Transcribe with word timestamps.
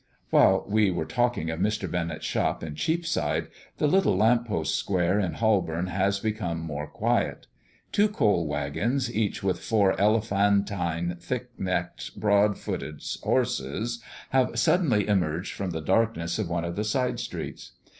While 0.31 0.65
we 0.67 0.89
were 0.89 1.05
talking 1.05 1.51
of 1.51 1.59
Mr. 1.59 1.87
Bennett's 1.87 2.25
shop 2.25 2.63
in 2.63 2.73
Cheapside, 2.73 3.49
the 3.77 3.85
little 3.85 4.17
lamp 4.17 4.47
post 4.47 4.75
Square 4.75 5.19
in 5.19 5.33
Holborn 5.33 5.85
has 5.91 6.19
become 6.19 6.59
more 6.59 6.87
quiet. 6.87 7.45
Two 7.91 8.09
coal 8.09 8.47
waggons, 8.47 9.15
each 9.15 9.43
with 9.43 9.59
four 9.59 9.93
elephantine, 10.01 11.17
thick 11.19 11.51
necked, 11.59 12.19
broad 12.19 12.57
footed 12.57 13.03
horses 13.21 14.01
have 14.31 14.57
suddenly 14.57 15.07
emerged 15.07 15.53
from 15.53 15.69
the 15.69 15.81
darkness 15.81 16.39
of 16.39 16.49
one 16.49 16.65
of 16.65 16.75
the 16.75 16.83
side 16.83 17.19
streets. 17.19 17.73